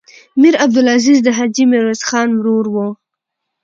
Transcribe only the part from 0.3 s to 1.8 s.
میر عبدالعزیز د حاجي